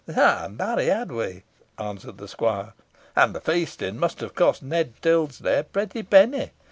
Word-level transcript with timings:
"Ay, 0.17 0.47
marry 0.47 0.87
had 0.87 1.11
we," 1.11 1.43
answered 1.77 2.17
the 2.17 2.27
squire, 2.27 2.73
"and 3.15 3.35
the 3.35 3.39
feasting 3.39 3.99
must 3.99 4.19
have 4.21 4.33
cost 4.33 4.63
Ned 4.63 4.99
Tyldesley 5.03 5.59
a 5.59 5.63
pretty 5.63 6.01
penny. 6.01 6.49